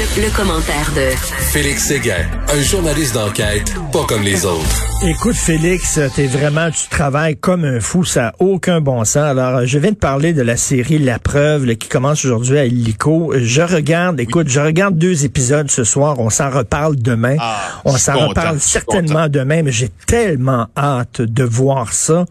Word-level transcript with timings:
Le, 0.00 0.34
commentaire 0.34 0.90
de 0.96 1.10
Félix 1.52 1.88
Séguin, 1.88 2.24
un 2.48 2.62
journaliste 2.62 3.12
d'enquête 3.12 3.74
pas 3.92 4.04
comme 4.04 4.22
les 4.22 4.46
autres. 4.46 4.64
Écoute, 5.06 5.34
Félix, 5.34 6.00
t'es 6.16 6.26
vraiment, 6.26 6.70
tu 6.70 6.88
travailles 6.88 7.36
comme 7.36 7.66
un 7.66 7.80
fou, 7.80 8.02
ça 8.06 8.22
n'a 8.22 8.32
aucun 8.38 8.80
bon 8.80 9.04
sens. 9.04 9.16
Alors, 9.16 9.66
je 9.66 9.78
viens 9.78 9.90
de 9.90 9.96
parler 9.96 10.32
de 10.32 10.40
la 10.40 10.56
série 10.56 10.98
La 10.98 11.18
Preuve 11.18 11.66
qui 11.76 11.86
commence 11.86 12.24
aujourd'hui 12.24 12.56
à 12.56 12.64
Illico. 12.64 13.34
Je 13.36 13.60
regarde, 13.60 14.18
écoute, 14.20 14.48
je 14.48 14.60
regarde 14.60 14.96
deux 14.96 15.26
épisodes 15.26 15.70
ce 15.70 15.84
soir. 15.84 16.18
On 16.18 16.30
s'en 16.30 16.48
reparle 16.48 16.96
demain. 16.96 17.36
Ah, 17.38 17.60
on 17.84 17.98
s'en 17.98 18.28
reparle 18.28 18.58
certainement 18.58 19.28
demain, 19.28 19.62
mais 19.62 19.72
j'ai 19.72 19.90
tellement 20.06 20.68
hâte 20.78 21.20
de 21.20 21.44
voir 21.44 21.92
ça. 21.92 22.24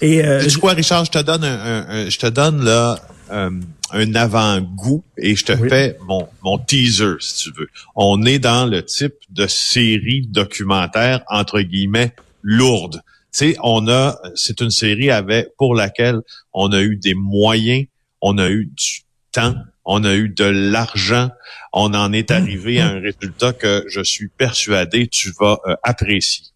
Et 0.00 0.24
euh, 0.24 0.48
sais 0.48 0.58
quoi, 0.58 0.72
Richard, 0.72 1.04
je 1.04 1.10
te 1.10 1.18
donne 1.18 1.44
un, 1.44 2.08
je 2.08 2.18
te 2.18 2.26
donne 2.26 2.64
là. 2.64 2.96
Euh, 3.32 3.50
un 3.94 4.14
avant-goût 4.14 5.04
et 5.18 5.36
je 5.36 5.44
te 5.44 5.56
fais 5.56 5.98
mon, 6.06 6.28
mon 6.42 6.58
teaser, 6.58 7.16
si 7.20 7.44
tu 7.44 7.58
veux. 7.58 7.68
On 7.94 8.24
est 8.24 8.38
dans 8.38 8.66
le 8.66 8.82
type 8.84 9.14
de 9.30 9.46
série 9.46 10.26
documentaire, 10.26 11.22
entre 11.28 11.60
guillemets, 11.60 12.14
lourde. 12.42 13.02
Tu 13.32 13.38
sais, 13.52 13.56
on 13.62 13.88
a, 13.88 14.18
c'est 14.34 14.60
une 14.60 14.70
série 14.70 15.10
avec, 15.10 15.48
pour 15.56 15.74
laquelle 15.74 16.20
on 16.52 16.72
a 16.72 16.80
eu 16.80 16.96
des 16.96 17.14
moyens, 17.14 17.86
on 18.20 18.38
a 18.38 18.48
eu 18.48 18.66
du 18.66 19.02
temps, 19.30 19.54
on 19.84 20.04
a 20.04 20.14
eu 20.14 20.28
de 20.28 20.44
l'argent, 20.44 21.30
on 21.72 21.94
en 21.94 22.12
est 22.12 22.30
arrivé 22.30 22.80
à 22.80 22.88
un 22.88 23.00
résultat 23.00 23.52
que 23.52 23.84
je 23.88 24.02
suis 24.02 24.28
persuadé 24.28 25.08
tu 25.08 25.32
vas 25.38 25.58
euh, 25.66 25.74
apprécier. 25.82 26.51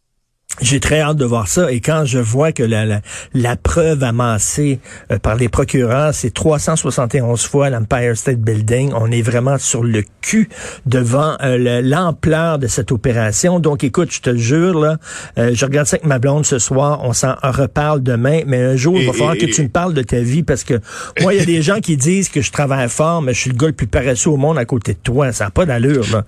J'ai 0.62 0.80
très 0.80 1.00
hâte 1.00 1.18
de 1.18 1.24
voir 1.24 1.48
ça. 1.48 1.70
Et 1.70 1.80
quand 1.80 2.04
je 2.06 2.18
vois 2.18 2.52
que 2.52 2.62
la, 2.62 2.86
la, 2.86 3.00
la 3.34 3.56
preuve 3.56 4.02
amassée 4.02 4.80
euh, 5.10 5.18
par 5.18 5.36
les 5.36 5.48
procureurs, 5.48 6.14
c'est 6.14 6.32
371 6.32 7.44
fois 7.44 7.68
l'Empire 7.68 8.16
State 8.16 8.40
Building, 8.40 8.92
on 8.94 9.10
est 9.10 9.20
vraiment 9.20 9.58
sur 9.58 9.82
le 9.82 10.02
cul 10.22 10.48
devant 10.86 11.36
euh, 11.42 11.82
l'ampleur 11.82 12.58
de 12.58 12.68
cette 12.68 12.90
opération. 12.90 13.60
Donc, 13.60 13.84
écoute, 13.84 14.10
je 14.12 14.20
te 14.20 14.34
jure, 14.34 14.80
là, 14.80 14.96
euh, 15.38 15.50
je 15.52 15.64
regarde 15.64 15.86
ça 15.86 15.96
avec 15.96 16.06
ma 16.06 16.18
blonde 16.18 16.46
ce 16.46 16.58
soir, 16.58 17.00
on 17.02 17.12
s'en 17.12 17.34
reparle 17.42 18.02
demain, 18.02 18.40
mais 18.46 18.62
un 18.62 18.76
jour, 18.76 18.96
il 18.98 19.06
va 19.06 19.12
falloir 19.12 19.36
que 19.36 19.46
tu 19.46 19.62
me 19.62 19.68
parles 19.68 19.94
de 19.94 20.02
ta 20.02 20.20
vie 20.20 20.42
parce 20.42 20.64
que 20.64 20.80
moi, 21.20 21.34
il 21.34 21.38
y 21.38 21.42
a 21.42 21.46
des 21.46 21.62
gens 21.66 21.80
qui 21.80 21.98
disent 21.98 22.30
que 22.30 22.40
je 22.40 22.50
travaille 22.50 22.88
fort, 22.88 23.20
mais 23.20 23.34
je 23.34 23.40
suis 23.40 23.50
le 23.50 23.56
gars 23.56 23.66
le 23.66 23.72
plus 23.72 23.86
paresseux 23.86 24.30
au 24.30 24.36
monde 24.36 24.58
à 24.58 24.64
côté 24.64 24.94
de 24.94 24.98
toi. 25.02 25.32
Ça 25.32 25.44
n'a 25.44 25.50
pas 25.50 25.66
d'allure. 25.66 26.22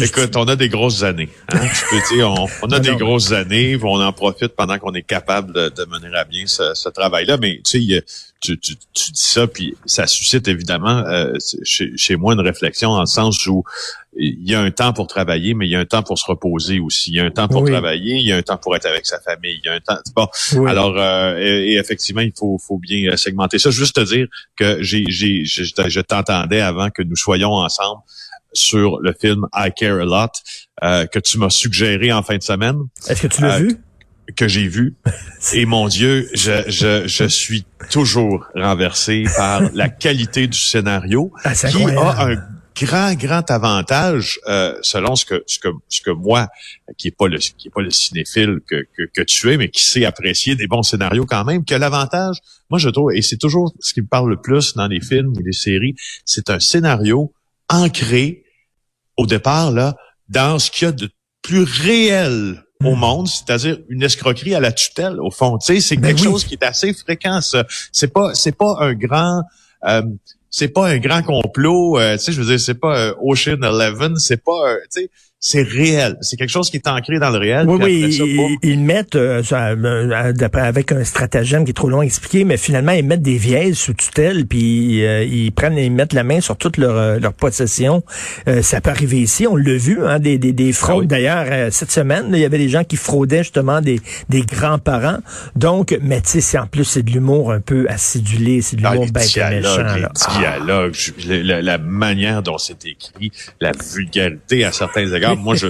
Écoute, 0.00 0.36
on 0.36 0.44
a 0.44 0.56
des 0.56 0.68
grosses 0.68 1.02
années. 1.02 1.28
Hein? 1.52 1.58
tu 1.74 1.84
peux 1.90 2.14
dire, 2.14 2.30
on, 2.30 2.46
on 2.62 2.68
a 2.68 2.78
des 2.80 2.96
grosses 2.96 3.32
années 3.32 3.73
on 3.82 4.00
en 4.00 4.12
profite 4.12 4.54
pendant 4.54 4.78
qu'on 4.78 4.92
est 4.94 5.02
capable 5.02 5.52
de, 5.52 5.84
mener 5.86 6.14
à 6.16 6.24
bien 6.24 6.46
ce, 6.46 6.88
travail-là. 6.88 7.36
Mais 7.38 7.60
tu 7.64 7.82
sais, 7.82 8.04
tu, 8.40 8.56
dis 8.56 8.78
ça, 9.14 9.46
puis 9.46 9.76
ça 9.86 10.06
suscite 10.06 10.48
évidemment 10.48 10.98
euh, 11.06 11.34
chez, 11.64 12.16
moi 12.16 12.34
une 12.34 12.40
réflexion 12.40 12.90
dans 12.90 13.00
le 13.00 13.06
sens 13.06 13.46
où 13.46 13.64
il 14.16 14.48
y 14.48 14.54
a 14.54 14.60
un 14.60 14.70
temps 14.70 14.92
pour 14.92 15.06
travailler, 15.06 15.54
mais 15.54 15.66
il 15.66 15.70
y 15.70 15.76
a 15.76 15.80
un 15.80 15.84
temps 15.84 16.02
pour 16.02 16.18
se 16.18 16.26
reposer 16.26 16.78
aussi. 16.78 17.10
Il 17.10 17.16
y 17.16 17.20
a 17.20 17.24
un 17.24 17.30
temps 17.30 17.48
pour 17.48 17.64
travailler, 17.64 18.16
il 18.16 18.26
y 18.26 18.32
a 18.32 18.36
un 18.36 18.42
temps 18.42 18.58
pour 18.58 18.76
être 18.76 18.86
avec 18.86 19.06
sa 19.06 19.18
famille. 19.20 19.60
Il 19.64 19.66
y 19.66 19.68
a 19.68 19.72
un 19.72 19.80
temps. 19.80 19.98
Bon, 20.14 20.28
alors 20.66 20.94
euh, 20.96 21.36
et, 21.38 21.76
effectivement, 21.76 22.20
il 22.20 22.32
faut, 22.36 22.58
faut 22.58 22.78
bien 22.78 23.10
euh, 23.10 23.16
segmenter 23.16 23.58
ça. 23.58 23.70
Juste 23.70 23.96
te 23.96 24.00
dire 24.00 24.28
que 24.56 24.82
j'ai, 24.82 25.04
j'ai, 25.08 25.44
je 25.44 26.00
t'entendais 26.00 26.60
avant 26.60 26.90
que 26.90 27.02
nous 27.02 27.16
soyons 27.16 27.52
ensemble 27.52 28.02
sur 28.54 29.00
le 29.00 29.12
film 29.18 29.46
I 29.54 29.70
Care 29.76 30.00
a 30.00 30.04
Lot 30.04 30.32
euh, 30.82 31.06
que 31.06 31.18
tu 31.18 31.38
m'as 31.38 31.50
suggéré 31.50 32.12
en 32.12 32.22
fin 32.22 32.36
de 32.36 32.42
semaine. 32.42 32.76
Est-ce 33.08 33.22
que 33.22 33.26
tu 33.26 33.42
l'as 33.42 33.56
euh, 33.56 33.60
vu? 33.60 33.76
Que 34.36 34.48
j'ai 34.48 34.68
vu. 34.68 34.96
Et 35.52 35.66
mon 35.66 35.88
Dieu, 35.88 36.28
je, 36.34 36.64
je, 36.68 37.06
je 37.06 37.24
suis 37.24 37.66
toujours 37.90 38.46
renversé 38.54 39.24
par 39.36 39.62
la 39.74 39.88
qualité 39.88 40.46
du 40.46 40.58
scénario 40.58 41.32
ah, 41.44 41.54
qui 41.54 41.84
a 41.84 42.24
un 42.24 42.36
grand 42.74 43.14
grand 43.14 43.50
avantage 43.50 44.40
euh, 44.48 44.74
selon 44.82 45.14
ce 45.14 45.24
que 45.24 45.44
ce 45.46 45.58
que 45.58 45.68
ce 45.88 46.00
que 46.00 46.10
moi 46.10 46.48
qui 46.98 47.08
est 47.08 47.16
pas 47.16 47.28
le 47.28 47.38
qui 47.38 47.68
est 47.68 47.70
pas 47.70 47.82
le 47.82 47.90
cinéphile 47.90 48.58
que, 48.68 48.84
que, 48.96 49.02
que 49.14 49.22
tu 49.22 49.52
es 49.52 49.56
mais 49.56 49.68
qui 49.68 49.82
sait 49.82 50.04
apprécier 50.04 50.56
des 50.56 50.66
bons 50.66 50.82
scénarios 50.82 51.24
quand 51.24 51.44
même 51.44 51.64
que 51.64 51.74
l'avantage 51.74 52.38
moi 52.70 52.78
je 52.78 52.88
trouve 52.88 53.12
et 53.12 53.22
c'est 53.22 53.36
toujours 53.36 53.72
ce 53.78 53.94
qui 53.94 54.02
me 54.02 54.08
parle 54.08 54.30
le 54.30 54.40
plus 54.40 54.74
dans 54.74 54.88
les 54.88 55.00
films 55.00 55.32
ou 55.36 55.40
les 55.40 55.52
séries 55.52 55.94
c'est 56.24 56.50
un 56.50 56.58
scénario 56.58 57.32
ancré 57.68 58.43
au 59.16 59.26
départ, 59.26 59.70
là, 59.70 59.94
dans 60.28 60.58
ce 60.58 60.70
qu'il 60.70 60.86
y 60.86 60.88
a 60.88 60.92
de 60.92 61.10
plus 61.42 61.62
réel 61.62 62.62
au 62.82 62.94
hmm. 62.94 62.98
monde, 62.98 63.28
c'est-à-dire 63.28 63.78
une 63.88 64.02
escroquerie 64.02 64.54
à 64.54 64.60
la 64.60 64.72
tutelle, 64.72 65.20
au 65.20 65.30
fond. 65.30 65.58
Tu 65.58 65.74
sais, 65.74 65.80
c'est 65.80 65.96
ben 65.96 66.08
quelque 66.08 66.24
chose 66.24 66.44
qui 66.44 66.54
est 66.54 66.64
assez 66.64 66.92
fréquent. 66.92 67.40
Ça. 67.40 67.64
C'est 67.92 68.12
pas, 68.12 68.34
c'est 68.34 68.56
pas 68.56 68.76
un 68.80 68.94
grand, 68.94 69.42
euh, 69.86 70.02
c'est 70.50 70.68
pas 70.68 70.88
un 70.88 70.98
grand 70.98 71.22
complot. 71.22 71.98
Euh, 71.98 72.16
tu 72.16 72.24
sais, 72.24 72.32
je 72.32 72.40
veux 72.40 72.46
dire, 72.46 72.60
c'est 72.60 72.74
pas 72.74 72.98
euh, 72.98 73.14
Ocean 73.22 73.62
Eleven, 73.62 74.16
c'est 74.16 74.42
pas, 74.42 74.76
tu 74.92 75.02
sais, 75.02 75.10
c'est 75.46 75.62
réel. 75.62 76.16
C'est 76.22 76.38
quelque 76.38 76.48
chose 76.48 76.70
qui 76.70 76.78
est 76.78 76.88
ancré 76.88 77.18
dans 77.18 77.28
le 77.28 77.36
réel. 77.36 77.68
Oui, 77.68 77.78
oui, 77.82 78.58
ils, 78.62 78.80
mettent 78.80 79.14
euh, 79.14 79.42
euh 79.52 80.10
avec 80.54 80.90
un 80.90 81.04
stratagème 81.04 81.66
qui 81.66 81.72
est 81.72 81.74
trop 81.74 81.90
long 81.90 82.00
à 82.00 82.04
expliquer, 82.04 82.44
mais 82.44 82.56
finalement 82.56 82.92
ils 82.92 83.04
mettent 83.04 83.20
des 83.20 83.36
vieilles 83.36 83.74
sous 83.74 83.92
tutelle, 83.92 84.46
puis 84.46 85.04
euh, 85.04 85.22
ils 85.22 85.52
prennent, 85.52 85.76
ils 85.76 85.92
mettent 85.92 86.14
la 86.14 86.24
main 86.24 86.40
sur 86.40 86.56
toute 86.56 86.78
leur, 86.78 86.96
euh, 86.96 87.18
leur 87.18 87.34
possession. 87.34 88.02
ça 88.62 88.80
peut 88.80 88.88
arriver 88.88 89.18
ici, 89.18 89.46
on 89.46 89.56
l'a 89.56 89.76
vu, 89.76 90.02
hein, 90.02 90.18
des, 90.18 90.38
des, 90.38 90.54
des 90.54 90.72
fraudes. 90.72 91.04
Ah 91.12 91.14
D'ailleurs, 91.14 91.70
cette 91.70 91.90
semaine, 91.90 92.30
il 92.32 92.38
y 92.38 92.46
avait 92.46 92.56
des 92.56 92.70
gens 92.70 92.84
qui 92.84 92.96
fraudaient 92.96 93.42
justement 93.42 93.82
des, 93.82 94.00
des 94.30 94.42
grands-parents. 94.46 95.18
Donc, 95.56 95.94
mais 96.00 96.22
tu 96.22 96.40
sais, 96.40 96.58
en 96.58 96.66
plus 96.66 96.84
c'est 96.84 97.02
de 97.02 97.10
l'humour 97.10 97.52
un 97.52 97.60
peu 97.60 97.84
acidulé, 97.90 98.62
c'est 98.62 98.76
de 98.76 98.82
ah, 98.86 98.92
l'humour 98.92 99.08
bête 99.12 99.36
et 99.36 99.40
méchant. 99.40 99.94
Les 99.94 100.04
ah. 100.04 100.38
dialogues, 100.38 100.96
la, 101.26 101.60
la 101.60 101.76
manière 101.76 102.42
dont 102.42 102.56
c'est 102.56 102.82
écrit, 102.86 103.30
la 103.60 103.72
vulgarité 103.72 104.64
à 104.64 104.72
certains 104.72 105.12
égards 105.12 105.33
moi, 105.36 105.54
je, 105.54 105.68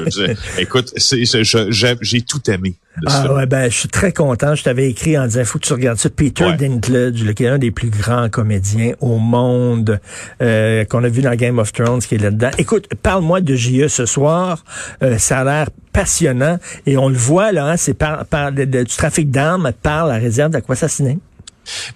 écoute, 0.58 0.92
j'ai 0.96 2.22
tout 2.22 2.50
aimé. 2.50 2.74
ah 3.06 3.32
ouais, 3.32 3.46
ben 3.46 3.70
je 3.70 3.78
suis 3.78 3.88
très 3.88 4.12
content. 4.12 4.54
Je 4.54 4.62
t'avais 4.62 4.88
écrit 4.88 5.18
en 5.18 5.26
disant, 5.26 5.44
faut 5.44 5.58
que 5.58 5.66
tu 5.66 5.72
regardes 5.72 5.98
ça. 5.98 6.10
Peter 6.10 6.52
Dinklage, 6.58 7.32
qui 7.34 7.44
est 7.44 7.48
un 7.48 7.58
des 7.58 7.70
plus 7.70 7.90
grands 7.90 8.28
comédiens 8.28 8.94
au 9.00 9.18
monde, 9.18 10.00
euh, 10.42 10.84
qu'on 10.84 11.02
a 11.04 11.08
vu 11.08 11.22
dans 11.22 11.34
Game 11.34 11.58
of 11.58 11.72
Thrones, 11.72 12.00
qui 12.00 12.14
est 12.14 12.18
là-dedans. 12.18 12.50
Écoute, 12.58 12.88
parle-moi 13.02 13.40
de 13.40 13.54
JE 13.54 13.88
ce 13.88 14.06
soir. 14.06 14.64
Euh, 15.02 15.18
ça 15.18 15.40
a 15.40 15.44
l'air 15.44 15.68
passionnant 15.92 16.58
et 16.86 16.96
on 16.96 17.08
le 17.08 17.16
voit 17.16 17.52
là, 17.52 17.66
hein, 17.66 17.76
c'est 17.76 17.94
par, 17.94 18.26
par 18.26 18.52
du 18.52 18.84
trafic 18.84 19.30
d'armes 19.30 19.72
par 19.82 20.06
la 20.06 20.16
réserve 20.16 20.50
d'Aquassassiné. 20.50 21.18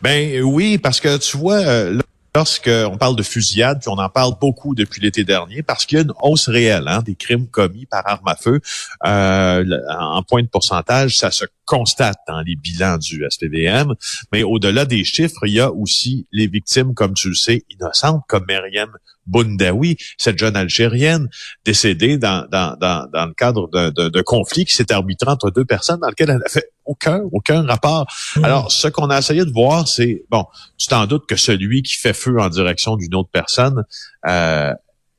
Ben 0.03 0.43
oui, 0.43 0.79
parce 0.79 1.01
que 1.01 1.19
tu 1.19 1.37
vois, 1.37 1.59
euh, 1.59 1.99
lorsqu'on 2.39 2.97
parle 2.97 3.17
de 3.17 3.25
fusillade, 3.25 3.81
puis 3.81 3.89
on 3.89 3.99
en 3.99 4.09
parle 4.09 4.35
beaucoup 4.41 4.77
depuis 4.77 5.01
l'été 5.01 5.25
dernier, 5.25 5.65
parce 5.65 5.85
qu'il 5.85 5.99
y 5.99 6.01
a 6.01 6.05
une 6.05 6.13
hausse 6.23 6.49
réelle 6.49 6.87
hein, 6.87 7.03
des 7.03 7.17
crimes 7.17 7.49
commis 7.49 7.85
par 7.85 8.07
arme 8.07 8.29
à 8.29 8.37
feu. 8.37 8.61
Euh, 9.05 9.65
en 9.91 10.23
point 10.23 10.45
de 10.45 10.47
pourcentage, 10.47 11.17
ça 11.17 11.33
se 11.33 11.47
constate 11.65 12.19
dans 12.29 12.41
les 12.43 12.55
bilans 12.55 12.97
du 12.97 13.27
SPVM. 13.29 13.93
Mais 14.33 14.45
au-delà 14.45 14.85
des 14.85 15.03
chiffres, 15.03 15.47
il 15.47 15.55
y 15.55 15.61
a 15.61 15.73
aussi 15.73 16.29
les 16.31 16.47
victimes, 16.47 16.95
comme 16.95 17.15
tu 17.15 17.29
le 17.29 17.35
sais, 17.35 17.65
innocentes, 17.71 18.23
comme 18.29 18.45
Myriam 18.47 18.91
Boundaoui, 19.27 19.97
cette 20.17 20.39
jeune 20.39 20.57
Algérienne 20.57 21.29
décédée 21.65 22.19
dans, 22.19 22.47
dans, 22.53 22.77
dans, 22.81 23.11
dans 23.13 23.27
le 23.27 23.35
cadre 23.35 23.69
d'un 23.69 24.23
conflit 24.23 24.65
qui 24.65 24.75
s'est 24.75 24.93
arbitré 24.93 25.29
entre 25.29 25.51
deux 25.51 25.65
personnes 25.65 25.99
dans 26.01 26.09
lequel 26.09 26.31
elle 26.31 26.39
n'a 26.39 26.49
fait 26.49 26.71
aucun, 26.89 27.21
aucun 27.33 27.65
rapport. 27.65 28.07
Hmm. 28.35 28.45
Alors, 28.45 28.73
ce 28.73 28.89
qu'on 28.89 29.11
a 29.11 29.19
essayé 29.19 29.45
de 29.45 29.53
voir, 29.53 29.87
c'est, 29.87 30.25
bon, 30.31 30.47
tu 30.77 30.89
t'en 30.89 31.07
doutes 31.07 31.27
que 31.27 31.37
celui 31.37 31.83
qui 31.83 31.95
fait 31.95 32.15
feu 32.15 32.41
en 32.41 32.49
direction 32.49 32.97
d'une 32.97 33.15
autre 33.15 33.29
personne 33.31 33.85
euh, 34.27 34.73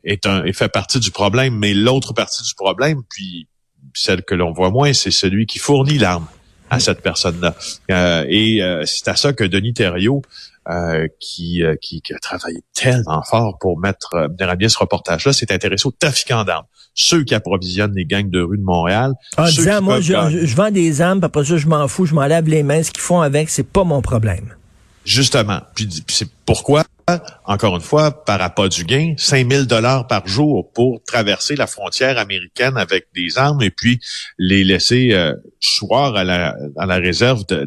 est 0.03 0.25
un, 0.25 0.43
et 0.43 0.51
fait 0.51 0.69
partie 0.69 0.99
du 0.99 1.11
problème, 1.11 1.55
mais 1.55 1.73
l'autre 1.73 2.13
partie 2.13 2.43
du 2.43 2.53
problème, 2.55 3.03
puis 3.09 3.47
celle 3.93 4.23
que 4.23 4.35
l'on 4.35 4.51
voit 4.51 4.71
moins, 4.71 4.93
c'est 4.93 5.11
celui 5.11 5.45
qui 5.45 5.59
fournit 5.59 5.97
l'arme 5.97 6.27
à 6.69 6.77
hmm. 6.77 6.79
cette 6.81 7.01
personne-là. 7.01 7.55
Euh, 7.91 8.25
et 8.27 8.61
euh, 8.61 8.83
c'est 8.85 9.07
à 9.07 9.15
ça 9.15 9.33
que 9.33 9.43
Denis 9.43 9.73
Thériault 9.73 10.23
euh, 10.69 11.07
qui, 11.19 11.63
euh, 11.63 11.75
qui, 11.81 12.01
qui, 12.01 12.13
a 12.13 12.19
travaillé 12.19 12.59
tellement 12.75 13.23
fort 13.23 13.57
pour 13.59 13.79
mettre 13.79 14.13
euh, 14.13 14.27
à 14.39 14.55
bien 14.55 14.69
ce 14.69 14.77
reportage-là, 14.77 15.33
s'est 15.33 15.51
intéressé 15.51 15.87
aux 15.87 15.95
trafiquants 15.97 16.43
d'armes, 16.43 16.65
ceux 16.93 17.23
qui 17.23 17.33
approvisionnent 17.33 17.95
les 17.95 18.05
gangs 18.05 18.29
de 18.29 18.39
rue 18.39 18.57
de 18.57 18.63
Montréal. 18.63 19.13
En 19.37 19.45
disant, 19.45 19.81
moi, 19.81 19.99
je, 19.99 20.13
je, 20.45 20.55
vends 20.55 20.69
des 20.69 21.01
armes, 21.01 21.23
après 21.23 21.43
ça, 21.43 21.57
je 21.57 21.67
m'en 21.67 21.87
fous, 21.87 22.05
je 22.05 22.13
m'en 22.13 22.27
lave 22.27 22.47
les 22.47 22.61
mains, 22.61 22.83
ce 22.83 22.91
qu'ils 22.91 23.01
font 23.01 23.21
avec, 23.21 23.49
c'est 23.49 23.67
pas 23.67 23.83
mon 23.83 24.01
problème. 24.01 24.53
Justement. 25.05 25.61
Puis, 25.73 25.87
puis 25.87 26.15
c'est 26.15 26.29
pourquoi 26.45 26.83
encore 27.45 27.75
une 27.75 27.81
fois, 27.81 28.23
par 28.25 28.41
appât 28.41 28.69
du 28.69 28.83
gain, 28.83 29.13
5000 29.17 29.65
dollars 29.67 30.07
par 30.07 30.27
jour 30.27 30.71
pour 30.73 31.01
traverser 31.03 31.55
la 31.55 31.67
frontière 31.67 32.17
américaine 32.17 32.77
avec 32.77 33.07
des 33.15 33.37
armes 33.37 33.61
et 33.61 33.71
puis 33.71 33.99
les 34.37 34.63
laisser 34.63 35.13
euh, 35.13 35.33
choir 35.61 36.15
à 36.15 36.23
la, 36.23 36.55
à 36.77 36.85
la 36.85 36.97
réserve 36.97 37.45
de 37.45 37.65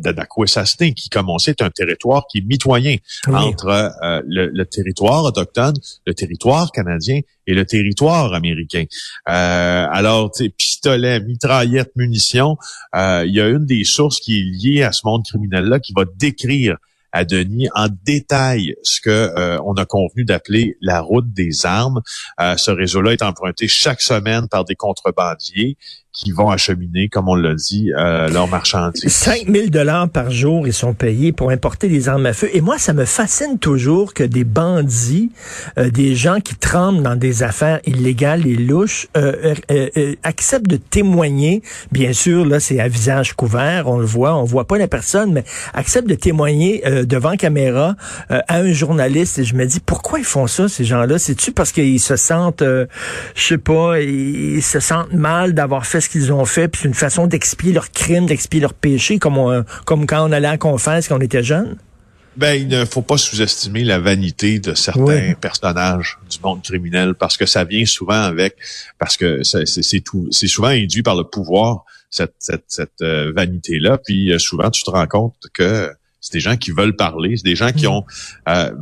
qui, 0.92 1.08
comme 1.08 1.28
on 1.28 1.38
sait, 1.38 1.52
est 1.52 1.62
un 1.62 1.70
territoire 1.70 2.26
qui 2.30 2.38
est 2.38 2.44
mitoyen 2.46 2.96
entre 3.28 3.66
euh, 3.68 4.22
le, 4.26 4.64
territoire 4.64 5.24
autochtone, 5.24 5.74
le 6.06 6.14
territoire 6.14 6.70
canadien 6.72 7.20
et 7.46 7.54
le 7.54 7.64
territoire 7.64 8.32
américain. 8.34 8.84
Euh, 9.28 9.86
alors, 9.90 10.30
pistolets, 10.56 11.20
mitraillettes, 11.20 11.92
munitions, 11.96 12.56
euh, 12.94 13.24
il 13.26 13.34
y 13.34 13.40
a 13.40 13.48
une 13.48 13.66
des 13.66 13.84
sources 13.84 14.20
qui 14.20 14.38
est 14.38 14.42
liée 14.42 14.82
à 14.82 14.92
ce 14.92 15.02
monde 15.04 15.24
criminel-là 15.24 15.80
qui 15.80 15.92
va 15.94 16.04
décrire 16.16 16.76
à 17.12 17.24
Denis 17.24 17.68
en 17.74 17.88
détail 18.04 18.74
ce 18.82 19.00
que 19.00 19.60
on 19.64 19.74
a 19.74 19.84
convenu 19.84 20.24
d'appeler 20.24 20.76
la 20.80 21.00
route 21.00 21.32
des 21.32 21.66
armes. 21.66 22.00
ce 22.38 22.70
réseau-là 22.70 23.12
est 23.12 23.22
emprunté 23.22 23.68
chaque 23.68 24.00
semaine 24.00 24.48
par 24.48 24.64
des 24.64 24.74
contrebandiers 24.74 25.76
qui 26.12 26.30
vont 26.30 26.50
acheminer, 26.50 27.08
comme 27.08 27.28
on 27.28 27.34
l'a 27.34 27.54
dit, 27.54 27.90
euh, 27.96 28.28
leurs 28.28 28.46
marchandises. 28.46 29.08
5 29.08 29.46
000 29.48 29.68
dollars 29.68 30.10
par 30.10 30.30
jour, 30.30 30.66
ils 30.66 30.74
sont 30.74 30.92
payés 30.92 31.32
pour 31.32 31.50
importer 31.50 31.88
des 31.88 32.10
armes 32.10 32.26
à 32.26 32.34
feu. 32.34 32.50
Et 32.52 32.60
moi, 32.60 32.76
ça 32.78 32.92
me 32.92 33.06
fascine 33.06 33.58
toujours 33.58 34.12
que 34.12 34.22
des 34.22 34.44
bandits, 34.44 35.32
euh, 35.78 35.88
des 35.88 36.14
gens 36.14 36.40
qui 36.40 36.54
tremblent 36.54 37.02
dans 37.02 37.16
des 37.16 37.42
affaires 37.42 37.80
illégales 37.86 38.46
et 38.46 38.56
louches, 38.56 39.08
euh, 39.16 39.54
euh, 39.70 39.88
euh 39.96 40.14
acceptent 40.22 40.66
de 40.66 40.76
témoigner. 40.76 41.62
Bien 41.92 42.12
sûr, 42.12 42.44
là, 42.44 42.60
c'est 42.60 42.78
à 42.78 42.88
visage 42.88 43.32
couvert, 43.32 43.88
on 43.88 43.96
le 43.96 44.04
voit, 44.04 44.36
on 44.36 44.44
voit 44.44 44.66
pas 44.66 44.76
la 44.76 44.88
personne, 44.88 45.32
mais 45.32 45.44
acceptent 45.72 46.08
de 46.08 46.14
témoigner 46.14 46.82
devant 47.04 47.36
caméra 47.36 47.96
à 48.28 48.58
un 48.58 48.72
journaliste. 48.72 49.38
Et 49.38 49.44
je 49.44 49.54
me 49.54 49.64
dis, 49.64 49.80
pourquoi 49.80 50.18
ils 50.18 50.24
font 50.24 50.46
ça, 50.46 50.68
ces 50.68 50.84
gens-là? 50.84 51.18
C'est-tu 51.18 51.52
parce 51.52 51.72
qu'ils 51.72 52.00
se 52.00 52.16
sentent, 52.16 52.62
je 52.62 52.86
sais 53.34 53.58
pas, 53.58 54.00
ils 54.00 54.62
se 54.62 54.80
sentent 54.80 55.12
mal 55.12 55.54
d'avoir 55.54 55.86
fait 55.86 56.01
ce 56.02 56.08
qu'ils 56.10 56.32
ont 56.32 56.44
fait, 56.44 56.68
puis 56.68 56.82
c'est 56.82 56.88
une 56.88 56.94
façon 56.94 57.26
d'expier 57.26 57.72
leurs 57.72 57.90
crimes, 57.90 58.26
d'expier 58.26 58.60
leurs 58.60 58.74
péchés, 58.74 59.18
comme, 59.18 59.64
comme 59.84 60.06
quand 60.06 60.28
on 60.28 60.32
allait 60.32 60.48
en 60.48 60.58
confesse 60.58 61.08
quand 61.08 61.16
on 61.16 61.20
était 61.20 61.42
jeune? 61.42 61.76
Ben, 62.36 62.54
il 62.54 62.68
ne 62.68 62.84
faut 62.86 63.02
pas 63.02 63.18
sous-estimer 63.18 63.84
la 63.84 63.98
vanité 63.98 64.58
de 64.58 64.72
certains 64.72 65.34
personnages 65.34 66.18
du 66.30 66.38
monde 66.42 66.62
criminel 66.62 67.14
parce 67.14 67.36
que 67.36 67.44
ça 67.44 67.64
vient 67.64 67.84
souvent 67.84 68.22
avec, 68.22 68.56
parce 68.98 69.18
que 69.18 69.42
c'est 69.42 70.00
tout, 70.00 70.28
c'est 70.30 70.46
souvent 70.46 70.68
induit 70.68 71.02
par 71.02 71.14
le 71.14 71.24
pouvoir 71.24 71.84
cette, 72.08 72.34
cette, 72.38 72.64
cette 72.68 73.02
euh, 73.02 73.32
vanité-là. 73.36 73.98
Puis 73.98 74.32
euh, 74.32 74.38
souvent, 74.38 74.70
tu 74.70 74.82
te 74.82 74.90
rends 74.90 75.06
compte 75.06 75.36
que 75.52 75.90
c'est 76.20 76.32
des 76.32 76.40
gens 76.40 76.56
qui 76.56 76.70
veulent 76.70 76.96
parler, 76.96 77.36
c'est 77.36 77.44
des 77.44 77.56
gens 77.56 77.72
qui 77.72 77.86
mm. 77.86 77.90
ont, 77.90 78.04
euh, 78.48 78.72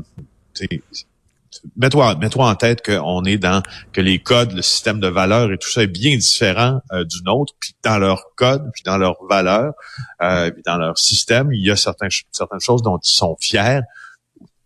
mets-toi 1.77 2.15
mets-toi 2.17 2.49
en 2.49 2.55
tête 2.55 2.85
qu'on 2.85 3.25
est 3.25 3.39
dans 3.39 3.63
que 3.93 4.01
les 4.01 4.19
codes, 4.19 4.53
le 4.53 4.63
système 4.63 5.01
de 5.01 5.09
valeurs 5.09 5.53
et 5.53 5.59
tout 5.59 5.71
ça 5.71 5.83
est 5.83 5.87
bien 5.87 6.17
différent 6.17 6.81
euh, 6.93 7.05
du 7.05 7.23
nôtre. 7.25 7.55
Puis 7.61 7.75
dans 7.83 7.99
leur 7.99 8.35
code, 8.37 8.71
puis 8.73 8.83
dans 8.85 8.99
leurs 8.99 9.17
valeurs, 9.29 9.75
euh, 10.23 10.51
puis 10.51 10.63
dans 10.65 10.77
leur 10.77 10.99
système, 10.99 11.53
il 11.53 11.65
y 11.65 11.71
a 11.71 11.77
certaines 11.77 12.11
certaines 12.33 12.61
choses 12.61 12.83
dont 12.83 12.99
ils 12.99 13.13
sont 13.13 13.37
fiers 13.41 13.81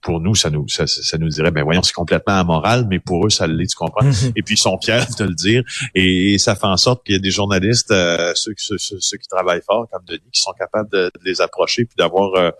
pour 0.04 0.20
nous, 0.20 0.34
ça 0.34 0.50
nous, 0.50 0.68
ça, 0.68 0.86
ça 0.86 1.16
nous 1.16 1.30
dirait, 1.30 1.50
ben 1.50 1.64
voyons, 1.64 1.82
c'est 1.82 1.94
complètement 1.94 2.34
amoral, 2.34 2.86
mais 2.88 3.00
pour 3.00 3.26
eux, 3.26 3.30
ça 3.30 3.46
l'est, 3.46 3.66
tu 3.66 3.74
comprends? 3.74 4.04
Mhm. 4.04 4.32
Et 4.36 4.42
puis, 4.42 4.54
ils 4.54 4.58
sont 4.58 4.78
fiers 4.80 5.00
de 5.18 5.24
le 5.24 5.34
dire. 5.34 5.62
Et, 5.94 6.36
ça 6.38 6.54
fait 6.54 6.66
en 6.66 6.76
sorte 6.76 7.04
qu'il 7.04 7.14
y 7.14 7.18
a 7.18 7.20
des 7.20 7.30
journalistes, 7.30 7.90
euh, 7.90 8.32
ceux, 8.34 8.52
ceux, 8.56 8.76
ceux, 8.78 9.16
qui 9.16 9.28
travaillent 9.28 9.62
fort, 9.66 9.86
comme 9.90 10.02
Denis, 10.06 10.20
qui 10.30 10.42
sont 10.42 10.52
capables 10.58 10.90
de, 10.90 11.10
les 11.24 11.40
approcher 11.40 11.86
puis 11.86 11.94
d'avoir, 11.96 12.34
euh, 12.34 12.50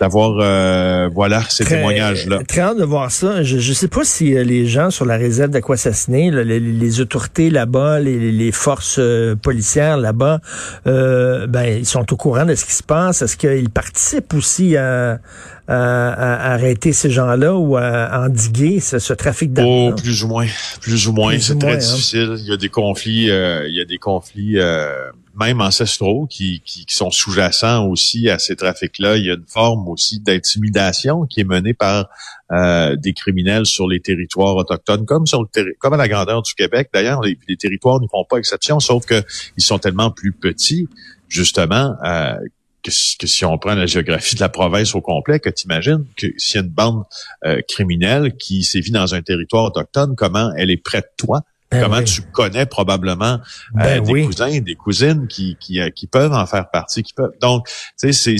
d'avoir, 0.00 0.38
euh, 0.40 1.08
voilà, 1.14 1.42
ces 1.48 1.64
témoignages-là. 1.64 2.40
Très 2.48 2.62
hâte 2.62 2.78
de 2.78 2.84
voir 2.84 3.12
ça. 3.12 3.44
Je 3.44 3.56
ne 3.56 3.74
sais 3.74 3.86
pas 3.86 4.02
si 4.02 4.30
les 4.30 4.66
gens 4.66 4.90
sur 4.90 5.04
la 5.04 5.16
réserve 5.16 5.50
d'Aquassassiné, 5.50 6.32
les, 6.32 6.58
les 6.58 7.00
autorités 7.00 7.48
là-bas, 7.48 8.00
les, 8.00 8.32
les 8.32 8.52
forces 8.52 9.00
policières 9.40 9.98
là-bas, 9.98 10.40
ben, 10.84 11.64
ils 11.78 11.86
sont 11.86 12.12
au 12.12 12.16
courant 12.16 12.44
de 12.44 12.56
ce 12.56 12.64
qui 12.64 12.72
se 12.72 12.82
passe. 12.82 13.22
Est-ce 13.22 13.36
qu'ils 13.36 13.70
participent 13.70 14.34
aussi 14.34 14.76
à 14.76 15.20
à, 15.68 16.52
arrêter 16.52 16.92
ces 16.92 17.10
gens-là 17.10 17.54
ou 17.54 17.76
à 17.76 18.24
endiguer 18.24 18.80
ce, 18.80 19.12
trafic 19.12 19.52
d'armes? 19.52 19.68
Oh, 19.68 19.94
plus 19.94 20.24
ou 20.24 20.28
moins, 20.28 20.46
plus 20.80 21.08
ou 21.08 21.12
moins. 21.12 21.38
C'est 21.38 21.58
très 21.58 21.74
hein. 21.74 21.76
difficile. 21.76 22.36
Il 22.38 22.46
y 22.46 22.52
a 22.52 22.56
des 22.56 22.68
conflits, 22.68 23.30
euh, 23.30 23.66
il 23.68 23.74
y 23.74 23.80
a 23.80 23.84
des 23.84 23.98
conflits 23.98 24.58
euh, 24.58 25.10
même 25.38 25.60
ancestraux 25.60 26.26
qui, 26.26 26.60
qui, 26.64 26.84
sont 26.88 27.10
sous-jacents 27.10 27.86
aussi 27.86 28.28
à 28.28 28.38
ces 28.38 28.56
trafics-là. 28.56 29.16
Il 29.16 29.26
y 29.26 29.30
a 29.30 29.34
une 29.34 29.46
forme 29.46 29.88
aussi 29.88 30.20
d'intimidation 30.20 31.26
qui 31.26 31.40
est 31.40 31.44
menée 31.44 31.74
par 31.74 32.08
euh, 32.52 32.96
des 32.96 33.14
criminels 33.14 33.66
sur 33.66 33.88
les 33.88 34.00
territoires 34.00 34.56
autochtones, 34.56 35.06
comme 35.06 35.26
sur 35.26 35.42
le 35.42 35.74
comme 35.78 35.94
à 35.94 35.96
la 35.96 36.08
grandeur 36.08 36.42
du 36.42 36.54
Québec. 36.54 36.90
D'ailleurs, 36.92 37.22
les, 37.22 37.38
les 37.48 37.56
territoires 37.56 38.00
n'y 38.00 38.08
font 38.08 38.24
pas 38.28 38.36
exception, 38.36 38.78
sauf 38.80 39.06
que 39.06 39.22
ils 39.56 39.64
sont 39.64 39.78
tellement 39.78 40.10
plus 40.10 40.32
petits, 40.32 40.88
justement, 41.28 41.94
euh, 42.04 42.34
que, 42.82 43.26
si 43.26 43.44
on 43.44 43.58
prend 43.58 43.74
la 43.74 43.86
géographie 43.86 44.34
de 44.34 44.40
la 44.40 44.48
province 44.48 44.94
au 44.94 45.00
complet, 45.00 45.40
que 45.40 45.50
tu 45.50 45.64
imagines 45.64 46.04
que 46.16 46.26
s'il 46.36 46.56
y 46.56 46.58
a 46.58 46.62
une 46.62 46.70
bande 46.70 47.04
euh, 47.44 47.60
criminelle 47.68 48.36
qui 48.36 48.64
sévit 48.64 48.90
dans 48.90 49.14
un 49.14 49.22
territoire 49.22 49.64
autochtone, 49.64 50.14
comment 50.16 50.52
elle 50.56 50.70
est 50.70 50.82
près 50.82 51.00
de 51.00 51.08
toi, 51.16 51.42
ben 51.72 51.82
Comment 51.82 52.02
tu 52.02 52.22
connais 52.22 52.66
probablement 52.66 53.34
euh, 53.34 53.38
ben 53.74 54.02
des 54.02 54.24
cousins, 54.24 54.60
des 54.60 54.74
cousines 54.74 55.26
qui, 55.26 55.56
qui, 55.58 55.80
euh, 55.80 55.90
qui, 55.90 56.06
peuvent 56.06 56.32
en 56.32 56.46
faire 56.46 56.70
partie, 56.70 57.02
qui 57.02 57.12
peuvent. 57.12 57.32
Donc, 57.40 57.66
tu 58.00 58.12
sais, 58.12 58.36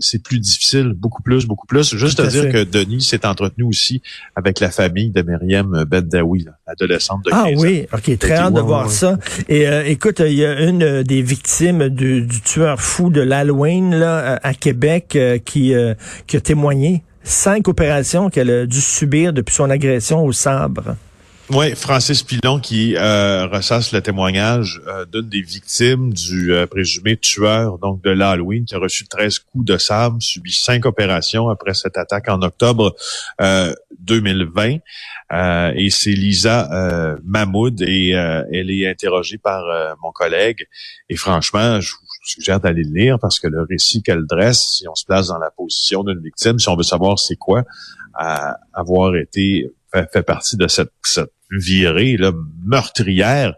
c'est 0.00 0.22
plus 0.22 0.38
difficile, 0.38 0.92
beaucoup 0.94 1.22
plus, 1.22 1.46
beaucoup 1.46 1.66
plus. 1.66 1.96
Juste 1.96 2.20
à, 2.20 2.26
dire 2.26 2.50
que 2.50 2.64
Denis 2.64 3.02
s'est 3.02 3.26
entretenu 3.26 3.64
aussi 3.64 4.02
avec 4.36 4.60
la 4.60 4.70
famille 4.70 5.10
de 5.10 5.22
Myriam 5.22 5.84
Bendawi, 5.84 6.46
adolescente 6.66 7.24
de 7.24 7.30
15 7.30 7.40
Ah 7.40 7.48
oui, 7.56 7.86
ok, 7.92 8.18
très 8.18 8.36
hâte 8.36 8.54
de 8.54 8.60
voir 8.60 8.90
ça. 8.90 9.18
Et 9.48 9.66
euh, 9.68 9.84
écoute, 9.84 10.20
il 10.20 10.34
y 10.34 10.44
a 10.44 10.60
une 10.60 11.02
des 11.02 11.22
victimes 11.22 11.88
du, 11.88 12.22
du 12.22 12.40
tueur 12.40 12.80
fou 12.80 13.10
de 13.10 13.20
l'Halloween 13.20 13.94
là 13.94 14.38
à 14.42 14.54
Québec 14.54 15.18
qui, 15.44 15.72
qui 16.26 16.36
a 16.36 16.40
témoigné 16.40 17.04
cinq 17.24 17.68
opérations 17.68 18.30
qu'elle 18.30 18.50
a 18.50 18.66
dû 18.66 18.80
subir 18.80 19.32
depuis 19.32 19.54
son 19.54 19.70
agression 19.70 20.24
au 20.24 20.32
sabre. 20.32 20.96
Oui, 21.50 21.74
Francis 21.74 22.22
Pilon 22.22 22.58
qui 22.58 22.96
euh, 22.96 23.46
ressasse 23.46 23.92
le 23.92 24.00
témoignage 24.00 24.80
euh, 24.86 25.04
d'une 25.04 25.28
des 25.28 25.42
victimes 25.42 26.10
du 26.10 26.54
euh, 26.54 26.66
présumé 26.66 27.18
tueur 27.18 27.78
donc 27.78 28.02
de 28.02 28.08
l'Halloween 28.08 28.64
qui 28.64 28.74
a 28.74 28.78
reçu 28.78 29.06
13 29.06 29.40
coups 29.40 29.66
de 29.66 29.76
sable, 29.76 30.22
subi 30.22 30.54
cinq 30.54 30.86
opérations 30.86 31.50
après 31.50 31.74
cette 31.74 31.98
attaque 31.98 32.30
en 32.30 32.40
octobre 32.40 32.96
2020. 34.00 34.78
et 35.76 35.90
c'est 35.90 36.12
Lisa 36.12 37.18
Mahmoud 37.22 37.82
et 37.82 38.10
elle 38.10 38.70
est 38.70 38.88
interrogée 38.88 39.36
par 39.36 39.64
mon 40.02 40.12
collègue. 40.12 40.66
Et 41.10 41.16
franchement, 41.16 41.78
je 41.80 41.92
vous 41.92 42.06
suggère 42.24 42.58
d'aller 42.58 42.84
le 42.84 42.98
lire 42.98 43.18
parce 43.20 43.38
que 43.38 43.48
le 43.48 43.62
récit 43.68 44.02
qu'elle 44.02 44.24
dresse, 44.24 44.76
si 44.78 44.88
on 44.88 44.94
se 44.94 45.04
place 45.04 45.26
dans 45.26 45.38
la 45.38 45.50
position 45.50 46.04
d'une 46.04 46.20
victime, 46.20 46.58
si 46.58 46.68
on 46.70 46.76
veut 46.76 46.82
savoir 46.82 47.18
c'est 47.18 47.36
quoi 47.36 47.64
avoir 48.72 49.16
été 49.16 49.70
fait, 50.12 50.22
partie 50.22 50.56
de 50.56 50.66
cette, 50.68 50.92
cette 51.02 51.32
virée 51.58 52.16
là, 52.16 52.32
meurtrière 52.64 53.54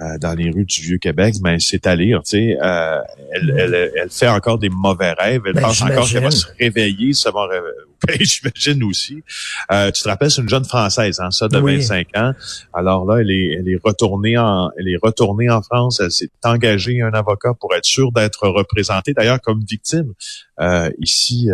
euh, 0.00 0.16
dans 0.18 0.32
les 0.32 0.50
rues 0.50 0.64
du 0.64 0.80
Vieux-Québec, 0.80 1.34
mais 1.42 1.52
ben, 1.52 1.60
c'est 1.60 1.86
à 1.86 1.94
lire. 1.94 2.22
Tu 2.24 2.30
sais, 2.30 2.58
euh, 2.62 3.00
elle, 3.32 3.54
elle, 3.58 3.92
elle, 3.94 4.08
fait 4.08 4.28
encore 4.28 4.58
des 4.58 4.70
mauvais 4.70 5.12
rêves. 5.12 5.42
Elle 5.44 5.52
ben, 5.52 5.60
pense 5.60 5.82
encore 5.82 6.08
qu'elle 6.08 6.22
va 6.22 6.30
se 6.30 6.46
réveiller. 6.58 7.12
Ça 7.12 7.30
va 7.30 7.46
ben, 8.06 8.16
j'imagine 8.18 8.82
aussi. 8.84 9.22
Euh, 9.70 9.90
tu 9.90 10.02
te 10.02 10.08
rappelles, 10.08 10.30
c'est 10.30 10.40
une 10.40 10.48
jeune 10.48 10.64
française, 10.64 11.20
hein, 11.20 11.30
ça, 11.30 11.48
de 11.48 11.58
25 11.58 12.06
ans. 12.16 12.32
Alors 12.72 13.04
là, 13.04 13.18
elle 13.20 13.30
est, 13.30 13.56
elle 13.58 13.68
est 13.68 13.78
retournée 13.84 14.38
en, 14.38 14.70
elle 14.78 14.88
est 14.88 14.98
retournée 15.02 15.50
en 15.50 15.60
France. 15.60 16.00
Elle 16.00 16.10
s'est 16.10 16.30
engagée 16.44 17.02
un 17.02 17.12
avocat 17.12 17.52
pour 17.60 17.74
être 17.74 17.84
sûre 17.84 18.10
d'être 18.10 18.48
représentée, 18.48 19.12
d'ailleurs 19.12 19.42
comme 19.42 19.62
victime 19.68 20.14
euh, 20.62 20.88
ici 20.98 21.50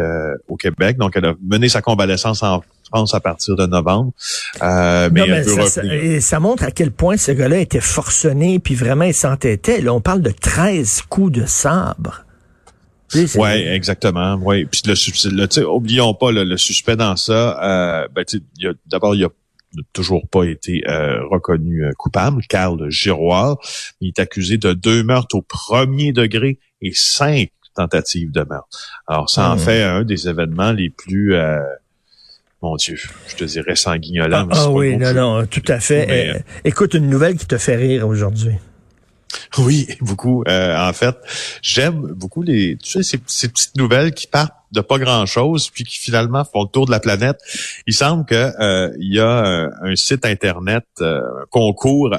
au 0.47 0.57
Québec. 0.57 0.99
Donc, 0.99 1.17
elle 1.17 1.25
a 1.25 1.35
mené 1.43 1.69
sa 1.69 1.83
convalescence 1.83 2.45
en 2.45 2.63
France 2.87 3.15
à 3.15 3.21
partir 3.21 3.57
de 3.57 3.67
novembre. 3.67 4.13
Euh, 4.63 5.11
mais, 5.13 5.43
ça, 5.67 5.85
et 5.85 6.21
ça 6.21 6.41
montre 6.41 6.65
à 6.65 6.71
quel 6.71 6.91
point 6.91 7.17
ce 7.17 7.33
gars-là 7.33 7.59
était 7.59 7.81
forcené, 7.81 8.59
puis 8.59 8.75
vraiment 8.75 9.05
il 9.05 9.15
s'entêtait. 9.15 9.81
Là, 9.81 9.95
on 9.95 10.01
parle 10.01 10.23
de 10.23 10.31
13 10.31 11.03
coups 11.09 11.33
de 11.33 11.47
sabre. 11.47 12.25
Oui, 13.15 13.51
exactement. 13.51 14.35
Ouais. 14.37 14.67
Puis 14.67 14.83
le, 14.85 15.67
oublions 15.67 16.13
pas 16.15 16.33
le, 16.33 16.57
suspect 16.57 16.97
dans 16.97 17.17
ça. 17.17 17.63
Euh, 17.63 18.09
ben, 18.13 18.25
d'abord, 18.87 19.15
il 19.15 19.25
a 19.25 19.29
toujours 19.93 20.29
pas 20.29 20.45
été 20.45 20.83
euh, 20.89 21.25
reconnu 21.27 21.85
euh, 21.85 21.93
coupable, 21.97 22.43
Carl 22.49 22.91
Giroir. 22.91 23.59
Il 24.01 24.09
est 24.09 24.19
accusé 24.19 24.59
de 24.59 24.73
deux 24.73 25.03
meurtres 25.03 25.37
au 25.37 25.43
premier 25.43 26.13
degré 26.13 26.59
et 26.81 26.93
cinq 26.93 27.51
tentatives 27.75 28.33
de 28.33 28.43
meurtre. 28.43 28.69
Alors, 29.07 29.29
ça 29.29 29.51
en 29.51 29.57
mmh. 29.57 29.59
fait 29.59 29.83
un 29.83 30.03
des 30.03 30.29
événements 30.29 30.73
les 30.73 30.91
plus 30.91 31.35
euh, 31.35 31.59
mon 32.67 32.77
Dieu, 32.77 32.97
je 33.29 33.37
te 33.37 33.45
dirais 33.45 33.77
sanguignolant. 33.77 34.49
Ah, 34.51 34.65
ah 34.65 34.71
oui, 34.71 34.97
non, 34.97 35.15
non, 35.15 35.47
tout 35.47 35.63
à 35.69 35.79
fait. 35.79 36.07
Euh, 36.11 36.39
écoute, 36.65 36.95
une 36.95 37.09
nouvelle 37.09 37.37
qui 37.37 37.47
te 37.47 37.59
fait 37.59 37.77
rire 37.77 38.07
aujourd'hui. 38.09 38.55
Oui, 39.59 39.87
beaucoup. 40.01 40.43
Euh, 40.49 40.77
en 40.77 40.93
fait, 40.93 41.15
j'aime 41.63 42.01
beaucoup 42.13 42.43
les, 42.43 42.77
tu 42.83 43.03
sais, 43.03 43.19
ces, 43.27 43.49
petites 43.49 43.77
nouvelles 43.77 44.13
qui 44.13 44.27
partent 44.27 44.55
de 44.73 44.81
pas 44.81 44.99
grand-chose, 44.99 45.71
puis 45.71 45.85
qui 45.85 45.99
finalement 45.99 46.45
font 46.45 46.65
le 46.65 46.69
tour 46.69 46.87
de 46.87 46.91
la 46.91 46.99
planète. 46.99 47.39
Il 47.87 47.95
semble 47.95 48.25
que 48.25 48.35
euh, 48.35 48.93
il 48.99 49.15
y 49.15 49.21
a 49.21 49.69
un, 49.83 49.95
site 49.95 50.25
internet, 50.25 50.85
un 51.01 51.23
concours 51.51 52.17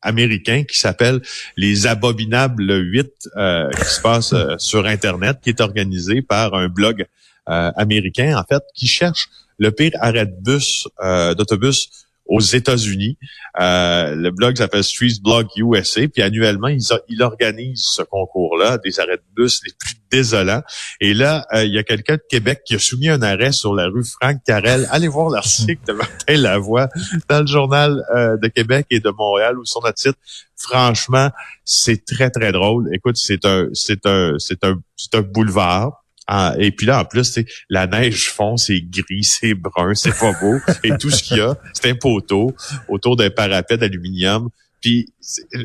américain 0.00 0.62
qui 0.62 0.78
s'appelle 0.78 1.20
les 1.56 1.86
Abominables 1.88 2.72
8, 2.72 3.06
qui 3.06 3.84
se 3.84 4.00
passe 4.00 4.34
sur 4.58 4.86
Internet, 4.86 5.38
qui 5.42 5.50
est 5.50 5.60
organisé 5.60 6.22
par 6.22 6.54
un 6.54 6.68
blog 6.68 7.06
américain, 7.46 8.38
en 8.38 8.44
fait, 8.44 8.62
qui 8.74 8.86
cherche 8.86 9.28
le 9.62 9.70
pire 9.70 9.92
arrêt 10.00 10.26
de 10.26 10.34
bus, 10.40 10.88
euh, 11.02 11.34
d'autobus 11.34 11.88
aux 12.26 12.40
États-Unis. 12.40 13.16
Euh, 13.60 14.14
le 14.14 14.30
blog 14.30 14.56
s'appelle 14.56 14.82
Streets 14.82 15.20
Blog 15.22 15.46
USA, 15.56 16.08
puis 16.08 16.22
annuellement, 16.22 16.68
il, 16.68 16.80
il 17.08 17.22
organise 17.22 17.82
ce 17.84 18.02
concours-là, 18.02 18.78
des 18.78 18.98
arrêts 18.98 19.18
de 19.18 19.22
bus 19.36 19.60
les 19.64 19.72
plus 19.78 19.94
désolants. 20.10 20.62
Et 21.00 21.14
là, 21.14 21.46
euh, 21.52 21.64
il 21.64 21.72
y 21.72 21.78
a 21.78 21.84
quelqu'un 21.84 22.14
de 22.14 22.22
Québec 22.28 22.62
qui 22.64 22.74
a 22.74 22.78
soumis 22.78 23.08
un 23.08 23.22
arrêt 23.22 23.52
sur 23.52 23.74
la 23.74 23.86
rue 23.86 24.04
Franck 24.04 24.38
Carrel. 24.44 24.88
Allez 24.90 25.08
voir 25.08 25.30
l'article 25.30 25.82
de 25.86 25.92
Martin 25.92 26.36
Lavoie 26.36 26.88
dans 27.28 27.40
le 27.40 27.46
journal 27.46 28.02
de 28.42 28.48
Québec 28.48 28.86
et 28.90 29.00
de 29.00 29.10
Montréal, 29.10 29.58
où 29.58 29.64
son 29.64 29.80
titre 29.94 30.18
franchement, 30.56 31.30
c'est 31.64 32.04
très, 32.04 32.30
très 32.30 32.52
drôle. 32.52 32.88
Écoute, 32.92 33.16
c'est 33.16 33.44
un, 33.44 33.68
c'est 33.74 34.06
un, 34.06 34.36
c'est 34.38 34.64
un, 34.64 34.80
c'est 34.96 35.14
un 35.14 35.22
boulevard 35.22 36.01
ah, 36.28 36.54
et 36.58 36.70
puis 36.70 36.86
là, 36.86 37.00
en 37.00 37.04
plus, 37.04 37.38
la 37.68 37.86
neige 37.86 38.30
fond, 38.30 38.56
c'est 38.56 38.80
gris, 38.80 39.24
c'est 39.40 39.54
brun, 39.54 39.94
c'est 39.94 40.16
pas 40.16 40.32
beau. 40.40 40.58
et 40.84 40.96
tout 40.98 41.10
ce 41.10 41.22
qu'il 41.22 41.38
y 41.38 41.40
a, 41.40 41.56
c'est 41.72 41.90
un 41.90 41.94
poteau 41.94 42.54
autour 42.88 43.16
d'un 43.16 43.30
parapet 43.30 43.76
d'aluminium. 43.76 44.48
Puis, 44.80 45.12
euh, 45.54 45.64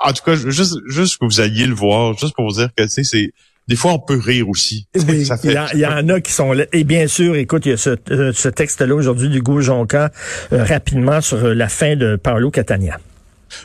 en 0.00 0.12
tout 0.12 0.24
cas, 0.24 0.34
juste, 0.34 0.78
juste 0.88 1.18
que 1.18 1.24
vous 1.24 1.40
alliez 1.40 1.66
le 1.66 1.74
voir, 1.74 2.18
juste 2.18 2.34
pour 2.34 2.46
vous 2.46 2.58
dire 2.58 2.68
que, 2.76 2.82
tu 2.82 2.88
sais, 2.88 3.04
c'est, 3.04 3.32
des 3.68 3.76
fois, 3.76 3.92
on 3.92 3.98
peut 3.98 4.18
rire 4.18 4.48
aussi. 4.48 4.88
il, 4.94 5.78
y 5.78 5.86
en 5.86 6.08
a 6.08 6.20
qui 6.20 6.32
sont 6.32 6.52
là. 6.52 6.64
Et 6.72 6.84
bien 6.84 7.06
sûr, 7.06 7.36
écoute, 7.36 7.64
il 7.66 7.70
y 7.70 7.72
a 7.72 7.76
ce, 7.76 7.96
euh, 8.10 8.32
ce 8.34 8.48
texte-là 8.48 8.94
aujourd'hui 8.94 9.28
du 9.28 9.42
Jonca, 9.62 10.10
euh, 10.52 10.64
rapidement 10.64 11.20
sur 11.20 11.54
la 11.54 11.68
fin 11.68 11.96
de 11.96 12.16
Paolo 12.16 12.50
Catania. 12.50 12.98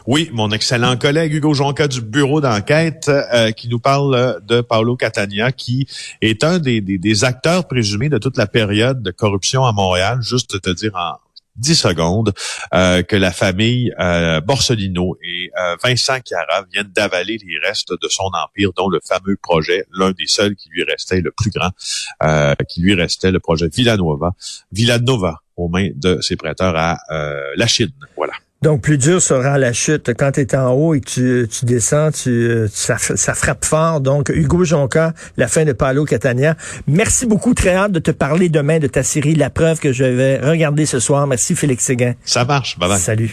Oui, 0.08 0.30
mon 0.34 0.52
excellent 0.52 0.98
collègue 0.98 1.34
Hugo 1.34 1.54
Jonca 1.54 1.88
du 1.88 2.02
bureau 2.02 2.42
d'enquête 2.42 3.10
euh, 3.10 3.52
qui 3.52 3.68
nous 3.68 3.80
parle 3.80 4.42
de 4.46 4.62
Paolo 4.62 4.96
Catania, 4.96 5.52
qui 5.52 5.88
est 6.22 6.44
un 6.44 6.60
des, 6.60 7.24
acteurs 7.24 7.68
présumés 7.68 8.10
de 8.10 8.18
toute 8.18 8.38
la 8.38 8.48
période 8.48 9.02
de 9.02 9.12
corruption 9.12 9.66
à 9.66 9.72
Montréal. 9.72 10.20
Juste 10.22 10.62
te 10.62 10.70
dire 10.70 10.96
en 10.96 11.18
10 11.58 11.76
secondes 11.76 12.34
euh, 12.74 13.04
que 13.04 13.16
la 13.16 13.32
famille 13.32 13.94
euh, 14.00 14.40
Borsellino 14.40 15.18
et 15.22 15.52
Vincent 15.84 16.20
Chiara 16.26 16.64
viennent 16.72 16.92
d'avaler 16.96 17.38
les 17.38 17.68
restes 17.68 17.92
de 17.92 18.08
son 18.08 18.30
empire, 18.34 18.72
dont 18.78 18.88
le 18.88 19.00
fameux 19.06 19.36
projet, 19.42 19.86
l'un 19.92 20.12
des 20.12 20.28
seuls 20.28 20.56
qui 20.56 20.70
lui 20.70 20.84
restait, 20.84 21.22
le 21.22 21.32
plus 21.32 21.52
grand, 21.52 21.72
qui 22.68 22.82
lui 22.82 22.94
restait, 22.94 23.32
le 23.32 23.40
projet 23.40 23.68
Villanova, 23.68 24.32
Villanova 24.72 25.42
aux 25.58 25.68
mains 25.68 25.90
de 25.96 26.22
ses 26.22 26.38
prêteurs 26.38 26.76
à 26.78 26.98
la 27.56 27.68
Chine. 27.68 27.92
Voilà. 28.16 28.34
Donc, 28.62 28.82
plus 28.82 28.98
dur 28.98 29.22
sera 29.22 29.58
la 29.58 29.72
chute. 29.72 30.14
Quand 30.18 30.34
tu 30.34 30.42
es 30.42 30.56
en 30.56 30.72
haut 30.72 30.94
et 30.94 31.00
que 31.00 31.46
tu, 31.46 31.66
descends, 31.66 32.12
tu, 32.12 32.68
ça, 32.72 32.98
frappe 32.98 33.64
fort. 33.64 34.02
Donc, 34.02 34.30
Hugo 34.34 34.66
Jonca, 34.66 35.14
la 35.38 35.48
fin 35.48 35.64
de 35.64 35.72
Paolo 35.72 36.04
Catania. 36.04 36.56
Merci 36.86 37.26
beaucoup. 37.26 37.54
Très 37.54 37.76
hâte 37.76 37.94
de 37.94 38.00
te 38.00 38.12
parler 38.12 38.50
demain 38.50 38.80
de 38.80 38.88
ta 38.88 39.04
série 39.04 39.36
La 39.36 39.50
preuve 39.50 39.80
que 39.80 39.94
je 39.94 40.04
vais 40.04 40.40
regarder 40.40 40.86
ce 40.86 41.00
soir. 41.00 41.26
Merci, 41.26 41.56
Félix 41.56 41.86
Séguin. 41.86 42.16
Ça 42.26 42.44
marche. 42.44 42.78
Bye 42.78 42.90
bye. 42.90 43.00
Salut. 43.00 43.32